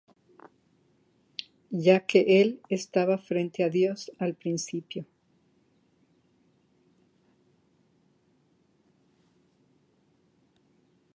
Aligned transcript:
Ya 1.69 2.07
que 2.07 2.41
Él 2.41 2.59
estaba 2.69 3.19
frente 3.19 3.63
a 3.63 3.69
Dios 3.69 4.11
al 4.17 4.33
principio. 4.33 5.05